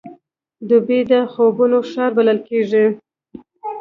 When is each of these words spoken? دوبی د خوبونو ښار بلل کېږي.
دوبی 0.67 0.99
د 1.11 1.13
خوبونو 1.31 1.77
ښار 1.91 2.11
بلل 2.17 2.39
کېږي. 2.47 2.85